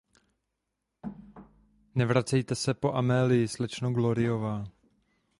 Nevracejte 1.95 2.55
se 2.55 2.73
po 2.73 2.93
Amélii, 2.95 3.47
Slečno 3.47 3.91
Gloryová. 3.91 4.67